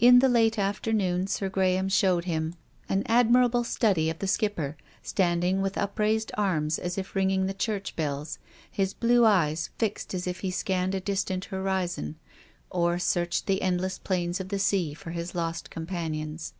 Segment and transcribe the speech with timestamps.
[0.00, 3.06] In the late afternoon Sir Graham showed him 88 TONGUES OF CONSCIENCE.
[3.06, 7.94] an admirable study of the Skipper, standing with upraised arms as if ringing the church
[7.94, 12.16] bells, his blue eyes fixed as if he scanned a distant horizon,
[12.68, 16.52] or searched the endless plains of the sea for his lost companions.